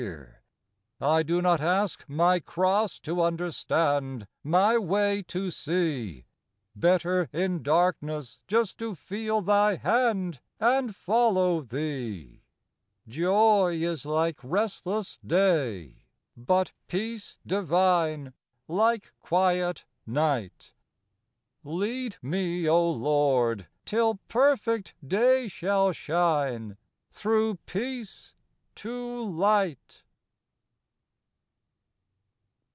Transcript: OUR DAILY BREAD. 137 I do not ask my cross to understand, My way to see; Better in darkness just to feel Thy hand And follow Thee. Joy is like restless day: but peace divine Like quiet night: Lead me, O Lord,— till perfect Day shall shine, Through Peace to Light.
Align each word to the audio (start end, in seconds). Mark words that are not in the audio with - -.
OUR 0.01 0.07
DAILY 0.07 0.17
BREAD. 0.17 1.01
137 1.01 1.13
I 1.13 1.21
do 1.21 1.41
not 1.43 1.61
ask 1.61 2.03
my 2.09 2.39
cross 2.39 2.99
to 3.01 3.21
understand, 3.21 4.25
My 4.43 4.75
way 4.79 5.21
to 5.27 5.51
see; 5.51 6.25
Better 6.75 7.29
in 7.31 7.61
darkness 7.61 8.39
just 8.47 8.79
to 8.79 8.95
feel 8.95 9.41
Thy 9.43 9.75
hand 9.75 10.39
And 10.59 10.95
follow 10.95 11.61
Thee. 11.61 12.45
Joy 13.07 13.77
is 13.79 14.03
like 14.03 14.39
restless 14.41 15.19
day: 15.19 16.07
but 16.35 16.71
peace 16.87 17.37
divine 17.45 18.33
Like 18.67 19.13
quiet 19.19 19.85
night: 20.07 20.73
Lead 21.63 22.17
me, 22.23 22.67
O 22.67 22.89
Lord,— 22.89 23.67
till 23.85 24.15
perfect 24.27 24.95
Day 25.07 25.47
shall 25.47 25.91
shine, 25.91 26.77
Through 27.11 27.57
Peace 27.67 28.33
to 28.73 29.21
Light. 29.21 30.01